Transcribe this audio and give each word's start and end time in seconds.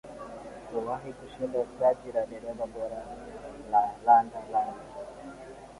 kuwahi 0.69 1.11
kushinda 1.13 1.59
taji 1.79 2.11
la 2.15 2.25
dereva 2.25 2.65
bora 2.73 3.01
la 3.71 3.81
landa 4.05 4.41
langa 4.51 4.85